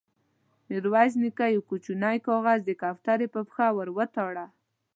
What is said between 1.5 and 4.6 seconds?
يو کوچينۍ کاغذ د کوترې پر پښه ور وتاړه.